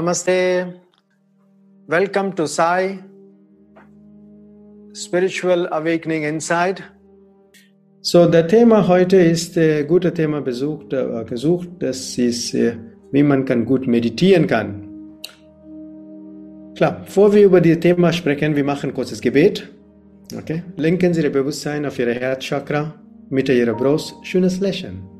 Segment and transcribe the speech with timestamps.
[0.00, 0.80] Namaste.
[1.86, 3.00] Welcome to Sai
[4.94, 6.82] Spiritual Awakening Inside.
[8.00, 11.68] So, das Thema heute ist äh, gute Thema besucht, äh, gesucht.
[11.80, 12.76] Das ist, äh,
[13.12, 14.88] wie man kann gut meditieren kann.
[16.76, 19.68] Klar, bevor wir über dieses Thema sprechen, wir machen kurzes Gebet.
[20.34, 20.62] Okay?
[20.78, 22.94] Lenken Sie Ihr Bewusstsein auf Ihre Herzchakra,
[23.28, 25.19] Mitte Ihrer Brust, schönes Lächeln.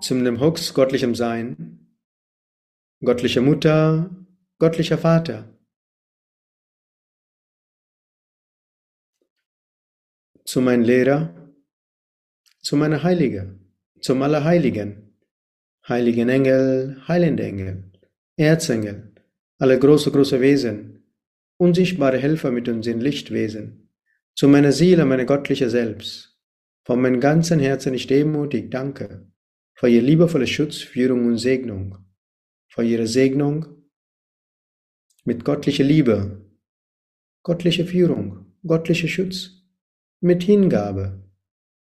[0.00, 1.88] Zum dem Hux göttlichem Sein,
[3.00, 4.08] göttliche Mutter,
[4.60, 5.58] göttlicher Vater.
[10.44, 11.52] Zu meinem Lehrer,
[12.60, 13.58] zu meiner Heilige,
[14.00, 15.18] zum Allerheiligen,
[15.88, 17.90] heiligen Engel, heilende Engel,
[18.36, 19.12] Erzengel,
[19.58, 21.12] alle große, große Wesen,
[21.56, 23.90] unsichtbare Helfer mit uns in Lichtwesen,
[24.36, 26.38] zu meiner Seele, meine göttliche Selbst.
[26.84, 29.28] Von meinem ganzen Herzen ich demutig danke
[29.78, 31.98] für Ihr liebevolle Schutz, Führung und Segnung,
[32.68, 33.66] für Ihre Segnung
[35.24, 36.44] mit göttlicher Liebe,
[37.44, 39.62] göttlicher Führung, göttlicher Schutz,
[40.20, 41.22] mit Hingabe,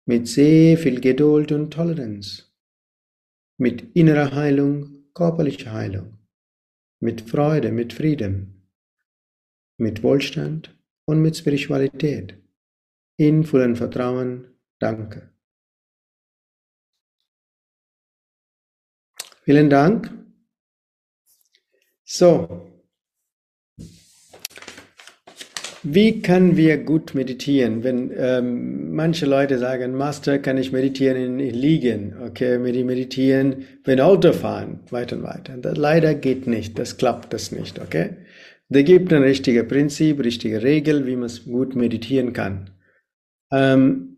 [0.06, 2.54] mit sehr viel Geduld und Toleranz,
[3.58, 6.16] mit innerer Heilung, körperlicher Heilung,
[7.00, 8.70] mit Freude, mit Frieden,
[9.78, 12.38] mit Wohlstand und mit Spiritualität.
[13.16, 14.46] In vollem Vertrauen,
[14.78, 15.39] danke.
[19.50, 20.08] Vielen Dank.
[22.04, 22.70] So,
[25.82, 27.82] wie können wir gut meditieren?
[27.82, 34.00] Wenn ähm, manche Leute sagen, Master, kann ich meditieren in, in Liegen, okay, meditieren, wenn
[34.00, 35.56] Auto fahren, weiter und weiter.
[35.56, 38.18] Das leider geht nicht, das klappt das nicht, okay?
[38.68, 42.70] Da gibt ein richtiges Prinzip, richtige Regel, wie man gut meditieren kann.
[43.50, 44.09] Ähm,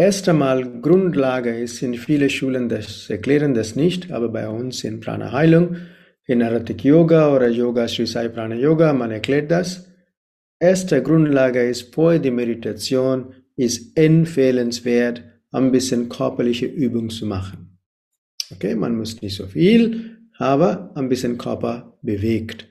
[0.00, 5.00] erst einmal Grundlage ist in vielen Schulen, das erklären das nicht, aber bei uns in
[5.00, 5.76] Prana Heilung,
[6.26, 9.86] in Aratik Yoga oder Yoga Sri Sai Prana Yoga, man erklärt das.
[10.58, 15.22] Erste Grundlage ist vor der Meditation ist empfehlenswert,
[15.52, 17.78] ein bisschen körperliche Übung zu machen.
[18.52, 22.66] Okay, man muss nicht so viel, aber ein bisschen Körper bewegt.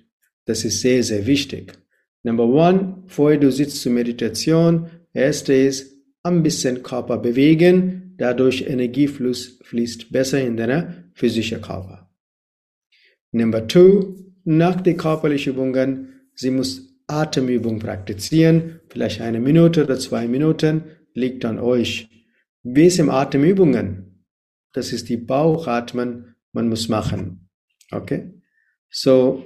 [0.46, 1.74] Das ist sehr, sehr wichtig.
[2.24, 5.99] Number one, vorher du sitzt zur Meditation, erste ist,
[6.30, 12.10] ein bisschen Körper bewegen, dadurch Energiefluss fließt besser in deinen physischen Körper.
[13.32, 20.28] Number two, nach den körperlichen Übungen, sie muss Atemübung praktizieren, vielleicht eine Minute oder zwei
[20.28, 22.08] Minuten, liegt an euch.
[22.64, 24.26] Wie im Atemübungen?
[24.74, 27.50] Das ist die Bauchatmen, man muss machen.
[27.92, 28.34] Okay?
[28.90, 29.44] So,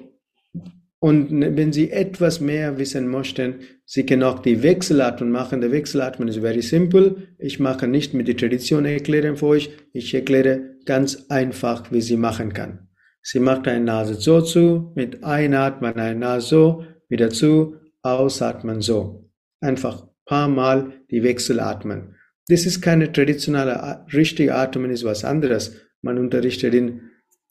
[1.03, 3.55] und wenn Sie etwas mehr wissen möchten,
[3.85, 5.59] Sie können auch die Wechselatmen machen.
[5.59, 7.17] Der Wechselatmen ist very simple.
[7.37, 9.69] Ich mache nicht mit der Tradition erklären für euch.
[9.91, 12.87] Ich erkläre ganz einfach, wie Sie machen kann.
[13.21, 19.29] Sie macht eine Nase so zu, mit Einatmen eine Nase so, wieder zu, ausatmen so.
[19.59, 22.15] Einfach paar Mal die Wechselatmen.
[22.47, 25.75] Das ist keine traditionelle, richtige Atmen, ist was anderes.
[26.01, 27.01] Man unterrichtet in,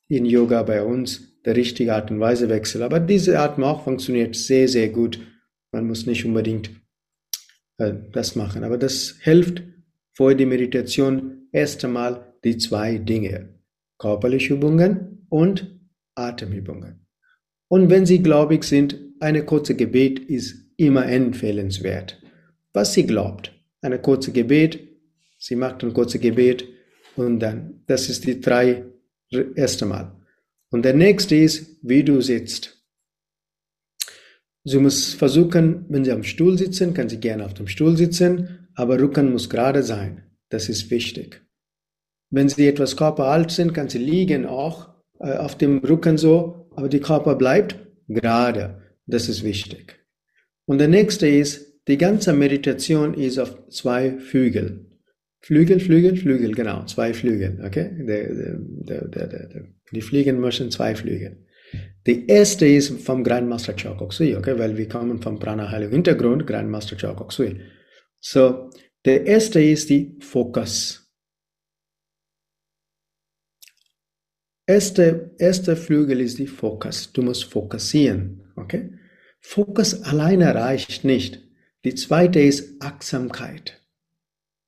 [0.09, 2.83] in Yoga bei uns der richtige Art und Weise wechseln.
[2.83, 5.21] Aber diese Atmung funktioniert sehr, sehr gut.
[5.73, 6.71] Man muss nicht unbedingt
[7.79, 8.65] äh, das machen.
[8.65, 9.63] Aber das hilft
[10.13, 13.59] vor der Meditation erst einmal die zwei Dinge.
[13.99, 15.81] Körperliche Übungen und
[16.15, 17.07] Atemübungen.
[17.69, 22.21] Und wenn Sie gläubig sind, eine kurze Gebet ist immer empfehlenswert.
[22.73, 24.81] Was sie glaubt, eine kurze Gebet,
[25.39, 26.67] sie macht ein kurzes Gebet
[27.17, 28.85] und dann, das ist die drei
[29.55, 30.13] erste Mal.
[30.73, 32.83] Und der nächste ist, wie du sitzt.
[34.65, 38.69] Sie muss versuchen, wenn Sie am Stuhl sitzen, kann sie gerne auf dem Stuhl sitzen,
[38.75, 40.25] aber Rücken muss gerade sein.
[40.49, 41.43] Das ist wichtig.
[42.31, 44.89] Wenn Sie etwas körperalt sind, kann sie liegen auch
[45.21, 47.77] äh, auf dem Rücken so, aber die Körper bleibt
[48.09, 48.83] gerade.
[49.07, 49.99] Das ist wichtig.
[50.65, 54.92] Und der nächste ist, die ganze Meditation ist auf zwei Flügel.
[55.45, 57.91] Flügel, Flügel, Flügel, genau, zwei Flügel, okay?
[57.99, 61.45] Der, der, der, die fliegen müssen zwei Flügel.
[62.07, 64.57] Die erste ist vom Grandmaster Chokoksui, okay?
[64.57, 67.61] Weil wir kommen vom Prana Heilung Hintergrund, Grandmaster Chokoksui.
[68.21, 68.71] So,
[69.05, 71.13] der erste ist die Fokus.
[74.65, 77.13] Erste, erste Flügel ist die Fokus.
[77.13, 78.93] Du musst fokussieren, okay?
[79.41, 81.43] Fokus alleine reicht nicht.
[81.85, 83.82] Die zweite ist Achtsamkeit.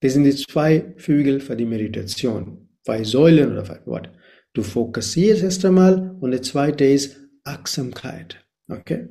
[0.04, 2.68] Das sind die zwei Flügel für die Meditation.
[2.84, 4.02] Zwei Säulen oder was.
[4.52, 8.36] Du fokussierst erst einmal und der zweite ist Achtsamkeit.
[8.68, 9.08] Okay?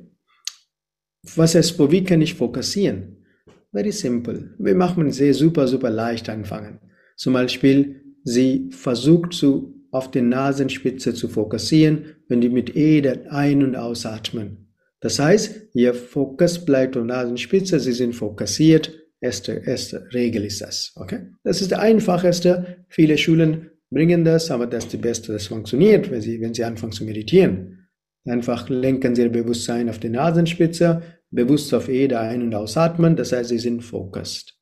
[1.34, 3.26] Was ist, wie kann ich fokussieren?
[3.72, 4.54] Very simple.
[4.56, 6.78] Wir machen sehr super, super leicht anfangen.
[7.16, 13.64] Zum Beispiel, sie versucht zu auf die Nasenspitze zu fokussieren, wenn die mit jeder ein-
[13.64, 14.68] und ausatmen.
[15.00, 19.03] Das heißt, Ihr Fokus bleibt auf Nasenspitze, Sie sind fokussiert.
[19.24, 20.92] Erste, erste Regel ist das.
[20.96, 21.30] Okay?
[21.44, 22.84] Das ist der einfachste.
[22.90, 26.62] Viele Schulen bringen das, aber das ist die beste, das funktioniert, wenn Sie, wenn Sie
[26.62, 27.88] anfangen zu meditieren.
[28.26, 31.00] Einfach lenken Sie Ihr Bewusstsein auf die Nasenspitze,
[31.30, 34.58] bewusst auf jeder ein- und ausatmen, das heißt, Sie sind fokussiert.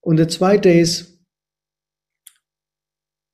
[0.00, 1.18] Und der zweite ist,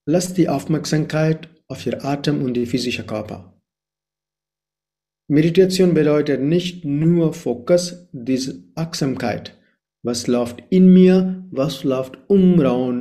[0.06, 3.58] Lasst die Aufmerksamkeit auf Ihr Atem und die physische Körper.
[5.28, 9.56] Meditation bedeutet nicht nur Fokus, diese Achtsamkeit.
[10.04, 12.56] Was läuft in mir, was läuft um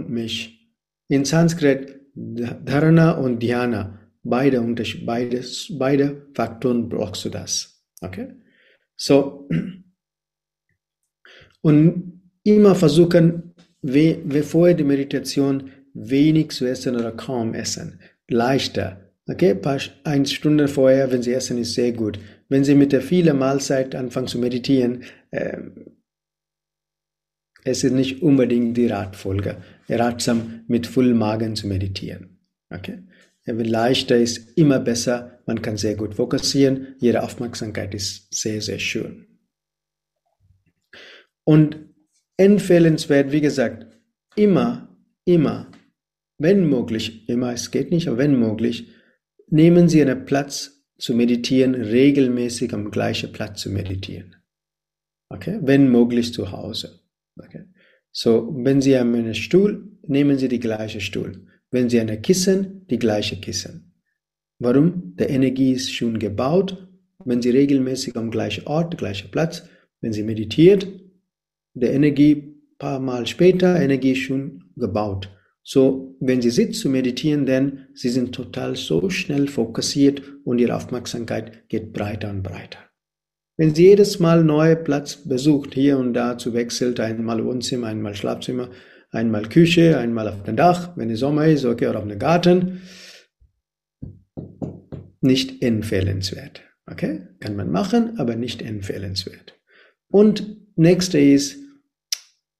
[0.09, 0.73] mich.
[1.09, 4.61] In Sanskrit Dharana und Dhyana, beide,
[5.05, 5.41] beide,
[5.77, 7.83] beide Faktoren brauchst du das.
[8.01, 8.29] Okay?
[8.95, 9.47] So,
[11.61, 17.99] und immer versuchen, bevor die Meditation wenig zu essen oder kaum essen.
[18.29, 18.99] Leichter.
[19.27, 22.19] Okay, paar, eine Stunde vorher, wenn Sie essen, ist sehr gut.
[22.49, 25.57] Wenn Sie mit der vielen Mahlzeit anfangen zu meditieren, äh,
[27.65, 29.57] es ist nicht unbedingt die Ratfolge,
[29.89, 32.39] ratsam mit vollem Magen zu meditieren.
[32.69, 32.99] Okay?
[33.45, 35.39] Leichter ist, immer besser.
[35.45, 36.95] Man kann sehr gut fokussieren.
[37.01, 39.27] Ihre Aufmerksamkeit ist sehr, sehr schön.
[41.43, 41.77] Und
[42.37, 43.87] empfehlenswert, wie gesagt,
[44.35, 45.69] immer, immer
[46.37, 48.89] wenn möglich, immer es geht nicht, aber wenn möglich,
[49.47, 54.35] nehmen Sie einen Platz zu meditieren, regelmäßig am gleichen Platz zu meditieren.
[55.29, 55.59] Okay?
[55.61, 57.02] Wenn möglich zu Hause.
[57.37, 57.65] Okay?
[58.11, 61.47] So, wenn Sie einen Stuhl, nehmen Sie die gleiche Stuhl.
[61.71, 63.93] Wenn Sie eine Kissen, die gleiche Kissen.
[64.59, 65.15] Warum?
[65.15, 66.87] Der Energie ist schon gebaut.
[67.25, 69.67] Wenn Sie regelmäßig am gleichen Ort, gleichen Platz,
[70.01, 70.87] wenn Sie meditiert,
[71.73, 75.29] der Energie paar Mal später, Energie ist schon gebaut.
[75.63, 80.75] So, wenn Sie sitzen zu meditieren, denn Sie sind total so schnell fokussiert und Ihre
[80.75, 82.79] Aufmerksamkeit geht breiter und breiter.
[83.55, 88.15] Wenn Sie jedes Mal neue Platz besucht, hier und da zu wechselt, einmal Wohnzimmer, einmal
[88.15, 88.69] Schlafzimmer,
[89.11, 92.81] einmal Küche, einmal auf dem Dach, wenn es Sommer ist, okay, oder auf dem Garten,
[95.21, 96.63] nicht empfehlenswert.
[96.89, 97.27] Okay?
[97.39, 99.59] Kann man machen, aber nicht empfehlenswert.
[100.09, 101.57] Und nächste ist,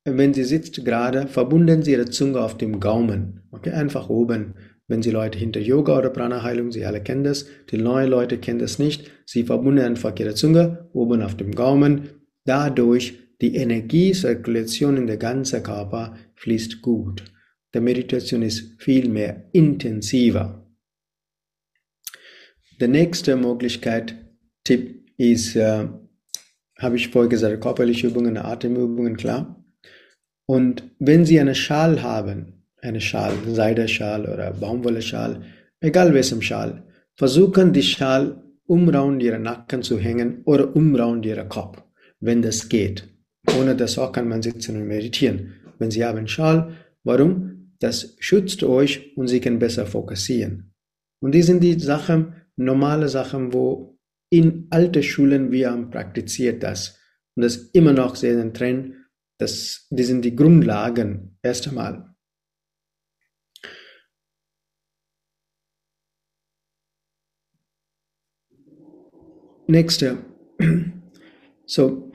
[0.05, 3.41] wenn sie sitzt gerade, verbunden sie ihre Zunge auf dem Gaumen.
[3.51, 4.55] Okay, einfach oben.
[4.87, 7.45] Wenn sie Leute hinter Yoga oder Prana-Heilung, sie alle kennen das.
[7.71, 9.09] Die neuen Leute kennen das nicht.
[9.25, 12.09] Sie verbunden einfach ihre Zunge oben auf dem Gaumen.
[12.45, 17.23] Dadurch die Energiezirkulation in der ganzen Körper fließt gut.
[17.73, 20.67] Die Meditation ist viel mehr intensiver.
[22.79, 24.15] Die nächste Möglichkeit,
[24.63, 25.87] Tipp ist, äh,
[26.77, 29.63] habe ich vorher gesagt, körperliche Übungen, Atemübungen, klar.
[30.45, 35.41] Und wenn Sie eine Schal haben, eine Schal, Seideschal oder Baumwolle-Schal,
[35.79, 36.83] egal welchem Schal,
[37.15, 41.81] versuchen die Schal umraund Ihren Nacken zu hängen oder umraund Ihren Kopf,
[42.19, 43.07] wenn das geht.
[43.59, 45.53] Ohne das auch kann man sitzen und meditieren.
[45.79, 47.73] Wenn Sie haben Schal, warum?
[47.79, 50.73] Das schützt euch und Sie können besser fokussieren.
[51.21, 53.97] Und die sind die Sachen, normale Sachen, wo
[54.29, 56.97] in alte Schulen wir haben praktiziert das.
[57.35, 58.93] Und das immer noch sehr ein Trend
[59.43, 62.12] das, die sind die Grundlagen erst einmal.
[69.67, 70.17] Nächste.
[71.65, 72.11] So,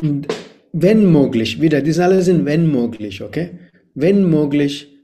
[0.73, 3.59] wenn möglich, wieder, die alle sind wenn möglich, okay?
[3.95, 4.95] Wenn möglich,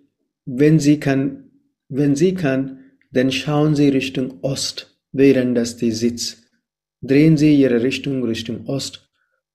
[0.45, 1.51] wenn sie kann,
[1.89, 6.43] wenn sie kann, dann schauen sie Richtung Ost, während das die sitzt.
[7.01, 9.05] Drehen sie ihre Richtung Richtung Ost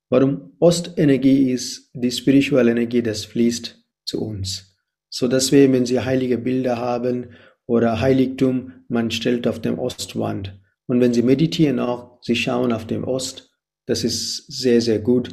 [0.09, 0.53] Warum?
[0.59, 4.75] Ostenergie ist die spirituelle Energie, das fließt zu uns.
[5.09, 7.29] So dass wir, wenn Sie heilige Bilder haben
[7.67, 10.59] oder Heiligtum, man stellt auf dem Ostwand.
[10.89, 13.51] Und wenn Sie meditieren auch, Sie schauen auf dem Ost,
[13.85, 15.29] das ist sehr, sehr gut.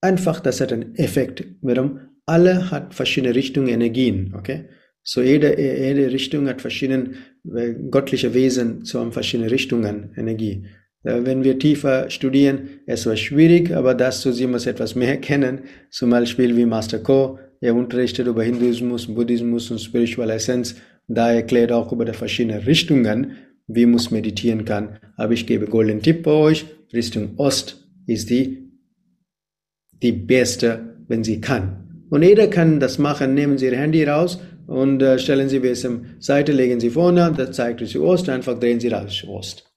[0.00, 1.44] Einfach, das hat einen Effekt.
[1.60, 2.00] Warum?
[2.26, 4.64] Alle hat verschiedene Richtungen Energien, okay?
[5.04, 7.12] So jede, jede Richtung hat verschiedene
[7.54, 10.66] äh, göttliche Wesen, so haben verschiedene Richtungen Energie.
[11.04, 15.60] Äh, wenn wir tiefer studieren, es war schwierig, aber dazu Sie muss etwas mehr kennen.
[15.90, 20.74] Zum Beispiel wie Master Ko, er unterrichtet über Hinduismus, Buddhismus und Spiritual Essence.
[21.06, 23.36] Da erklärt auch über die verschiedenen Richtungen,
[23.66, 24.98] wie man meditieren kann.
[25.16, 26.66] Aber ich gebe golden Tipp bei euch.
[26.92, 28.70] Richtung Ost ist die,
[30.02, 32.04] die beste, wenn sie kann.
[32.10, 33.34] Und jeder kann das machen.
[33.34, 37.56] Nehmen Sie Ihr Handy raus und äh, stellen Sie welche Seite, legen Sie vorne, das
[37.56, 39.72] zeigt euch Ost, einfach drehen Sie raus Ost.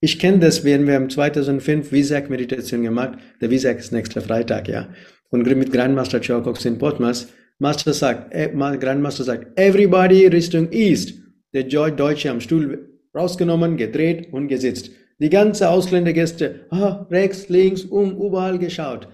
[0.00, 4.88] Ich kenne das, wenn wir im 2005 Visak-Meditation gemacht, der Visak ist nächster Freitag, ja.
[5.30, 11.14] Und mit Grandmaster Chokox in Potmas, Master sagt, äh, Grandmaster sagt, everybody Richtung East.
[11.54, 14.90] der Deutsche am Stuhl rausgenommen, gedreht und gesitzt.
[15.20, 19.06] Die ganze Ausländergäste, ah, rechts, links, um, überall geschaut.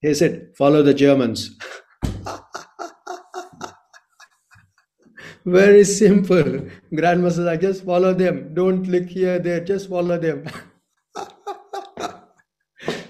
[0.00, 1.58] He said, follow the Germans.
[5.44, 6.70] Very simple.
[6.90, 8.54] Grandmaster said, just follow them.
[8.54, 10.44] Don't look here, there, just follow them.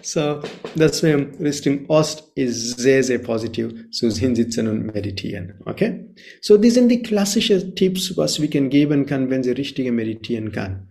[0.03, 0.41] so,
[0.75, 5.55] deswegen Richtung Ost ist sehr, sehr positiv zu hinsitzen und meditieren.
[5.65, 6.07] Okay?
[6.41, 10.89] So, die sind die klassischen Tipps, was wir geben kann, wenn sie richtig meditieren kann.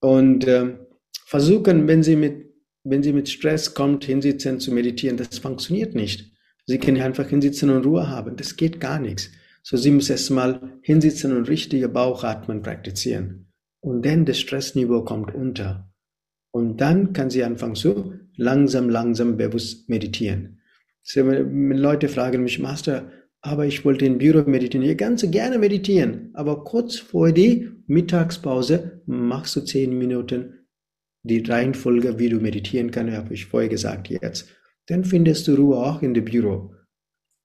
[0.00, 0.76] Und äh,
[1.26, 2.48] versuchen, wenn sie mit
[2.84, 6.32] wenn sie mit Stress kommt, hinsitzen zu meditieren, das funktioniert nicht.
[6.66, 8.36] Sie können einfach hinsitzen und Ruhe haben.
[8.36, 9.30] Das geht gar nichts.
[9.62, 13.52] So, sie muss erstmal hinsitzen und richtige Bauchatmen praktizieren.
[13.80, 15.87] Und dann das Stressniveau kommt unter.
[16.50, 20.60] Und dann kann sie anfangen so langsam, langsam bewusst meditieren.
[21.02, 24.86] So, Leute fragen mich, Master, aber ich wollte im Büro meditieren.
[24.86, 30.58] Ich kann gerne meditieren, aber kurz vor die Mittagspause machst du zehn Minuten
[31.28, 34.48] die Reihenfolge, wie du meditieren kannst, habe ich vorher gesagt jetzt.
[34.86, 36.72] Dann findest du Ruhe auch in dem Büro.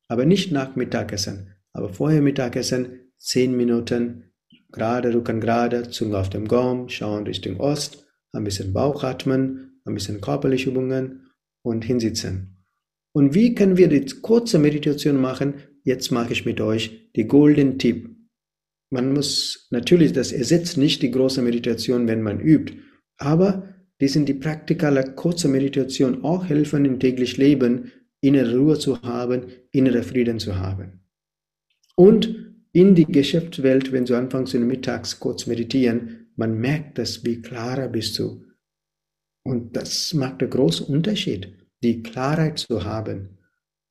[0.07, 1.55] Aber nicht nach Mittagessen.
[1.73, 4.31] Aber vorher Mittagessen, zehn Minuten,
[4.71, 10.21] gerade Rücken gerade, Zunge auf dem Gaumen, schauen Richtung Ost, ein bisschen Bauchatmen, ein bisschen
[10.21, 11.29] körperliche Übungen
[11.63, 12.65] und hinsitzen.
[13.13, 15.55] Und wie können wir die kurze Meditation machen?
[15.83, 18.09] Jetzt mache ich mit euch die Golden Tipp.
[18.89, 22.73] Man muss natürlich, das ersetzt nicht die große Meditation, wenn man übt.
[23.17, 23.69] Aber
[24.01, 29.43] die sind die praktikale kurze Meditation auch helfen im täglichen Leben, innere Ruhe zu haben,
[29.71, 31.01] innere Frieden zu haben.
[31.95, 37.87] Und in die Geschäftswelt, wenn du anfängst, mittags kurz meditieren, man merkt das, wie klarer
[37.87, 38.43] bist du.
[39.43, 43.37] Und das macht einen großen Unterschied, die Klarheit zu haben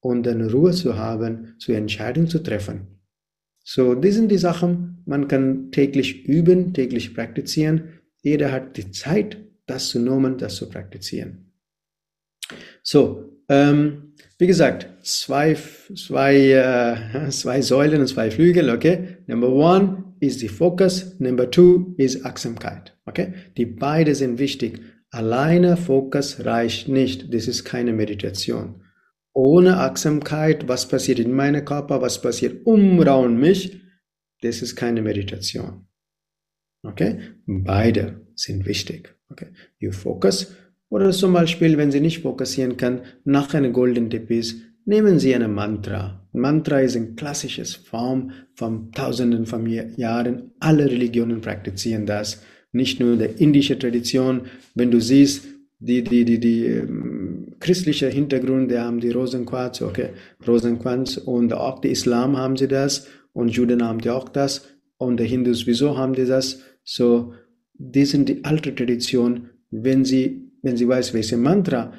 [0.01, 3.01] und eine Ruhe zu haben, zu Entscheidungen zu treffen.
[3.65, 8.01] So, das sind die Sachen, man kann täglich üben, täglich praktizieren.
[8.23, 11.53] Jeder hat die Zeit, das zu nehmen, das zu praktizieren.
[12.83, 15.57] So, ähm, wie gesagt, zwei,
[15.95, 19.19] zwei, äh, zwei Säulen und zwei Flügel, okay?
[19.27, 23.35] Number one is the focus, number two is Achtsamkeit, okay?
[23.57, 24.81] Die beide sind wichtig.
[25.11, 27.35] Alleine Fokus reicht nicht.
[27.35, 28.83] Das ist keine Meditation.
[29.35, 32.97] Ohne Achtsamkeit, was passiert in meinem Körper, was passiert um
[33.39, 33.81] mich,
[34.41, 35.87] das ist keine Meditation.
[36.83, 37.19] Okay?
[37.47, 39.15] Beide sind wichtig.
[39.29, 39.49] Okay?
[39.79, 40.55] You focus.
[40.89, 45.35] Oder zum Beispiel, wenn Sie nicht fokussieren kann, nach einer Golden Tipp ist, nehmen Sie
[45.35, 46.27] eine Mantra.
[46.33, 50.53] Mantra ist eine klassische Form von Tausenden von Jahren.
[50.61, 52.43] Alle Religionen praktizieren das.
[52.73, 54.43] Nicht nur der indische Tradition.
[54.75, 55.45] Wenn du siehst,
[55.79, 60.11] die, die, die, die ähm, christliche Hintergrund, die haben die Rosenquarz, okay,
[60.47, 65.19] Rosenquarz und auch die Islam haben sie das und Juden haben die auch das und
[65.19, 66.61] die Hindus, wieso haben die das?
[66.85, 67.35] So,
[67.75, 71.93] die sind die alte Tradition, wenn sie, wenn sie weiß, welche Mantra,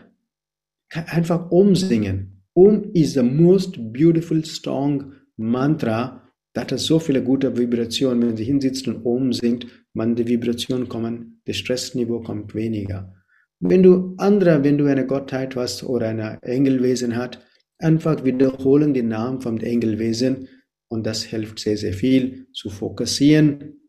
[0.90, 2.33] einfach umsingen.
[2.56, 6.22] Um is the most beautiful, strong Mantra.
[6.54, 8.22] Das hat so viele gute Vibrationen.
[8.22, 13.14] Wenn sie hinsitzt und umsingt, man die Vibrationen kommen, das Stressniveau kommt weniger.
[13.60, 17.40] Wenn du andere, wenn du eine Gottheit hast oder ein Engelwesen hat,
[17.80, 20.48] einfach wiederholen den Namen vom Engelwesen
[20.90, 23.80] und das hilft sehr, sehr viel zu fokussieren.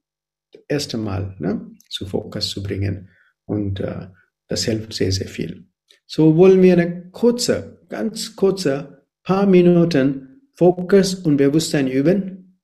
[0.68, 1.70] Erst einmal, ne?
[1.90, 3.10] zu Fokus zu bringen.
[3.46, 4.06] Und äh,
[4.48, 5.66] das hilft sehr, sehr viel.
[6.06, 12.58] So wollen wir eine kurze, ganz kurze, paar Minuten Fokus und Bewusstsein üben.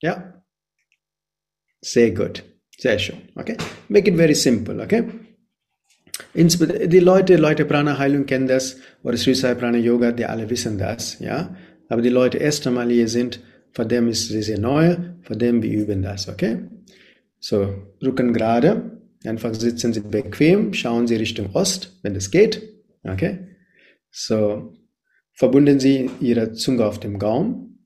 [0.00, 0.42] Ja?
[1.80, 2.42] Sehr gut.
[2.78, 3.16] Sehr schön.
[3.34, 3.56] Okay?
[3.88, 4.82] Make it very simple.
[4.82, 5.04] Okay?
[6.34, 10.78] Die Leute, Leute Prana Heilung kennen das oder Sri Sai Prana Yoga, die alle wissen
[10.78, 11.18] das.
[11.18, 11.54] Ja?
[11.88, 13.40] Aber die Leute erst einmal hier sind,
[13.72, 16.28] für dem ist es sehr neu, für dem wir üben das.
[16.28, 16.58] Okay?
[17.40, 18.98] So, Rücken gerade.
[19.24, 22.62] Einfach sitzen Sie bequem, schauen Sie Richtung Ost, wenn es geht.
[23.02, 23.38] Okay?
[24.16, 24.72] So,
[25.32, 27.84] verbunden Sie Ihre Zunge auf dem Gaumen.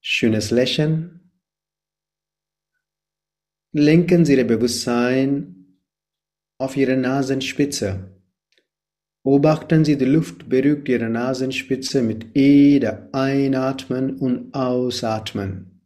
[0.00, 1.30] Schönes Lächeln.
[3.72, 5.78] Lenken Sie Ihr Bewusstsein
[6.56, 8.18] auf Ihre Nasenspitze.
[9.22, 15.79] Beobachten Sie die Luft berührt Ihre Nasenspitze mit jeder Einatmen und Ausatmen.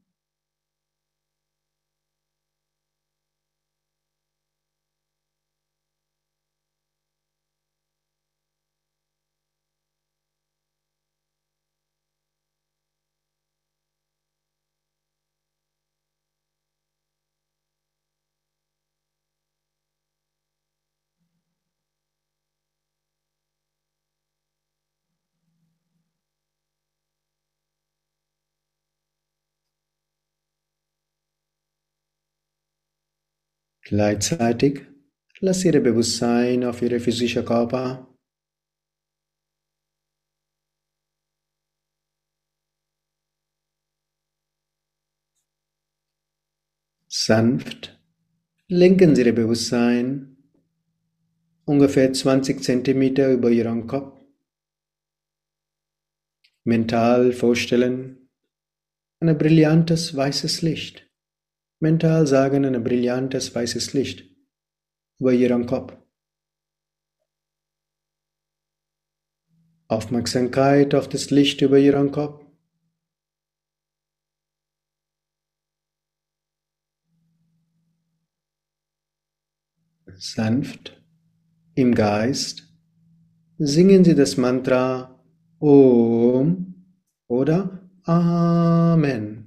[33.95, 34.81] Gleichzeitig
[35.39, 38.13] lass Ihr Bewusstsein auf Ihre physische Körper
[47.07, 47.97] sanft
[48.67, 50.39] lenken Sie Ihr Bewusstsein
[51.65, 54.21] ungefähr 20 Zentimeter über Ihren Kopf.
[56.65, 58.29] Mental vorstellen
[59.21, 61.04] ein brillantes weißes Licht.
[61.85, 64.25] Mental sagen ein brillantes weißes Licht
[65.19, 65.95] über Ihren Kopf.
[69.89, 72.43] Aufmerksamkeit auf das Licht über Ihren Kopf.
[80.17, 81.05] Sanft
[81.75, 82.63] im Geist
[83.59, 85.23] singen Sie das Mantra
[85.59, 86.75] Om
[87.27, 89.44] oder Amen.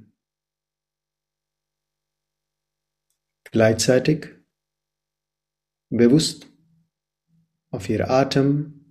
[3.57, 4.27] Gleichzeitig
[5.89, 6.45] bewusst
[7.71, 8.85] auf Ihr Atem,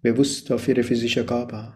[0.00, 1.73] bewusst auf Ihre physische Körper.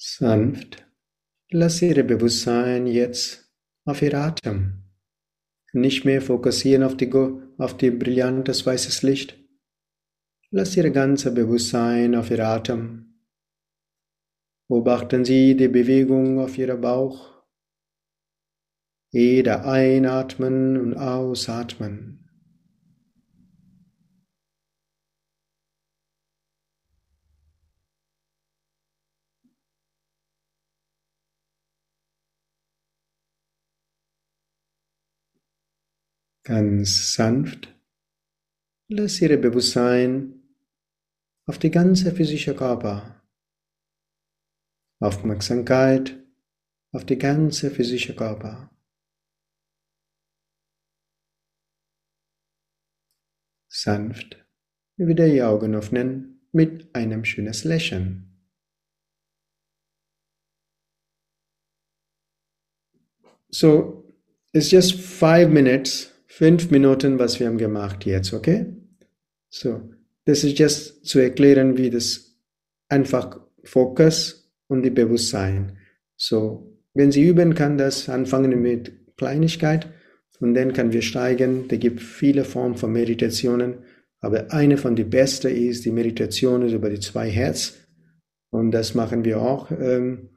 [0.00, 0.86] Sanft
[1.50, 3.52] lasse Ihr Bewusstsein jetzt
[3.84, 4.84] auf Ihr Atem.
[5.72, 7.12] Nicht mehr fokussieren auf die,
[7.58, 9.36] auf die brillantes weißes Licht.
[10.50, 13.24] Lass Ihr ganzes Bewusstsein auf Ihr Atem.
[14.68, 17.42] Beobachten Sie die Bewegung auf Ihrem Bauch.
[19.10, 22.17] Jeder einatmen und ausatmen.
[36.48, 37.68] Ganz sanft
[38.88, 40.42] lass Ihr Bewusstsein
[41.44, 43.22] auf die ganze physische Körper.
[44.98, 46.18] Aufmerksamkeit
[46.92, 48.70] auf die ganze physische Körper.
[53.68, 54.42] Sanft
[54.96, 58.24] wieder die Augen öffnen mit einem schönes Lächeln.
[63.50, 64.18] So,
[64.54, 68.66] it's just five minutes fünf Minuten, was wir haben gemacht jetzt, okay?
[69.50, 69.90] So,
[70.24, 72.38] das ist just zu erklären, wie das
[72.88, 75.78] einfach Fokus und die Bewusstsein.
[76.16, 79.88] So, wenn Sie üben, kann das anfangen mit Kleinigkeit
[80.38, 81.66] und dann kann wir steigen.
[81.66, 83.78] Da gibt viele Formen von Meditationen,
[84.20, 87.74] aber eine von den besten ist die Meditation über die zwei Herz
[88.50, 90.28] und das machen wir auch ähm,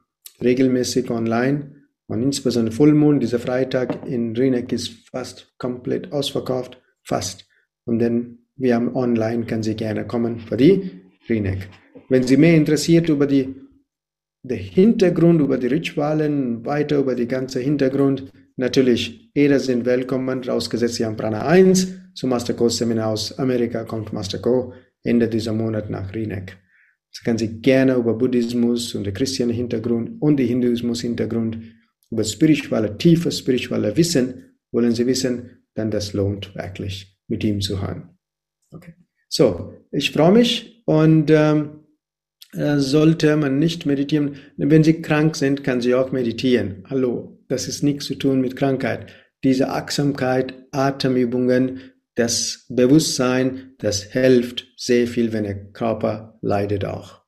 [0.42, 1.81] regelmäßig online.
[2.12, 7.46] Und insbesondere Vollmond, dieser Freitag in Rieneck ist fast komplett ausverkauft, fast.
[7.86, 10.90] Und dann, wir haben online, kann Sie gerne kommen für die
[11.28, 11.68] Rieneck.
[12.10, 13.54] Wenn Sie mehr interessiert über die,
[14.42, 20.96] den Hintergrund, über die Ritualen, weiter über die ganze Hintergrund, natürlich, jeder sind willkommen, rausgesetzt
[20.96, 26.58] Sie haben Prana 1 zum Masterco-Seminar aus Amerika, kommt Masterco Ende dieser Monat nach Rieneck.
[27.10, 31.58] So kann Sie gerne über Buddhismus und den christlichen Hintergrund und den Hinduismus-Hintergrund
[32.12, 37.80] über spirituelle, tiefe spirituelle Wissen wollen Sie wissen, dann das lohnt wirklich, mit ihm zu
[37.80, 38.18] hören.
[38.70, 38.94] Okay.
[39.28, 41.80] So, ich freue mich und ähm,
[42.52, 46.84] äh, sollte man nicht meditieren, wenn Sie krank sind, kann Sie auch meditieren.
[46.88, 49.12] Hallo, das ist nichts zu tun mit Krankheit.
[49.42, 51.80] Diese Achtsamkeit, Atemübungen,
[52.14, 57.22] das Bewusstsein, das hilft sehr viel, wenn der Körper leidet auch.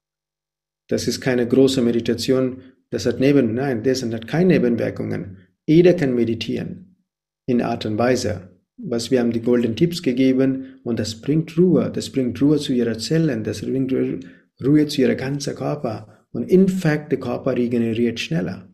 [0.89, 2.63] Das ist keine große Meditation,
[2.95, 5.39] das hat Neben, nein, das hat keine Nebenwirkungen.
[5.67, 6.97] Jeder kann meditieren
[7.47, 8.51] in Art und Weise.
[8.77, 12.73] Was wir haben die Golden Tipps gegeben und das bringt Ruhe, das bringt Ruhe zu
[12.73, 13.93] ihrer Zellen, das bringt
[14.65, 18.69] Ruhe zu ihrer ganzen Körper und in fact der Körper regeneriert schneller.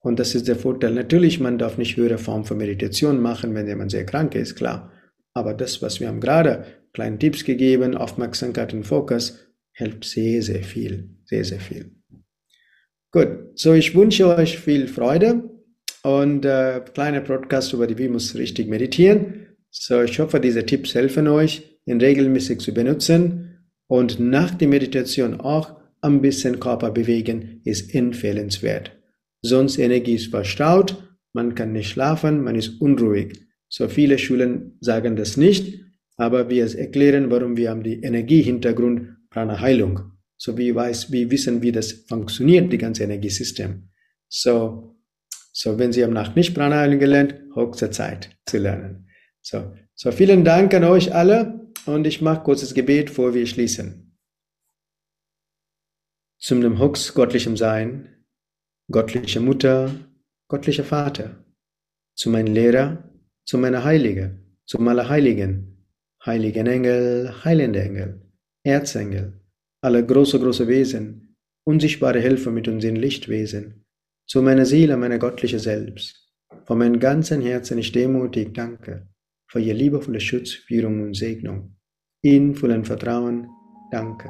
[0.00, 0.94] Und das ist der Vorteil.
[0.94, 4.92] Natürlich, man darf nicht höhere Form von Meditation machen, wenn jemand sehr krank ist, klar.
[5.34, 9.38] Aber das, was wir haben gerade kleine Tipps gegeben, Aufmerksamkeit und Fokus,
[9.72, 11.10] hilft sehr, sehr viel.
[11.24, 11.95] Sehr, sehr viel.
[13.16, 15.48] Gut, so ich wünsche euch viel Freude
[16.02, 19.46] und äh, kleiner Podcast über die, wie muss richtig meditieren.
[19.70, 25.40] So, ich hoffe, diese Tipps helfen euch, ihn regelmäßig zu benutzen und nach der Meditation
[25.40, 28.92] auch ein bisschen Körper bewegen ist empfehlenswert
[29.40, 30.96] sonst Energie ist verstaut,
[31.32, 33.40] man kann nicht schlafen, man ist unruhig.
[33.70, 35.80] So viele Schulen sagen das nicht,
[36.18, 40.15] aber wir erklären, warum wir haben die Energiehintergrund Prana Heilung.
[40.38, 43.88] So wie weiß, wie wissen, wie das funktioniert, die ganze Energiesystem.
[44.28, 44.96] So,
[45.52, 49.08] so wenn Sie am Nacht nicht Prana Heilung gelernt, höchste Zeit zu lernen.
[49.40, 54.18] So, so vielen Dank an euch alle und ich mache kurzes Gebet, bevor wir schließen.
[56.38, 58.16] Zum dem Hux göttlichem Sein
[58.90, 59.90] göttliche Mutter,
[60.48, 61.44] göttlicher Vater,
[62.14, 63.10] zu meinem Lehrer,
[63.44, 65.86] zu meiner Heilige, zu meiner Heiligen,
[66.24, 69.40] heiligen Engel, heilende Engel, Erzengel,
[69.86, 73.86] alle große, große Wesen, unsichtbare Helfer mit unseren Lichtwesen,
[74.26, 76.28] zu meiner Seele, meiner göttliche Selbst.
[76.64, 79.08] Von meinem ganzen Herzen ich demutig danke
[79.48, 81.76] für ihr liebevolle Schutz, Führung und Segnung.
[82.22, 83.48] In vollen Vertrauen,
[83.92, 84.28] danke.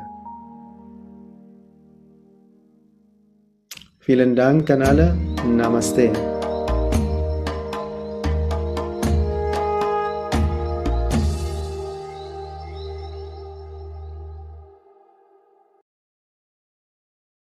[4.01, 5.17] Vielen Dank an alle.
[5.47, 6.36] Namaste.